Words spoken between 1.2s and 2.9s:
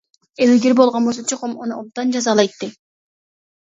چوقۇم ئۇنى ئوبدان جازالايتتى.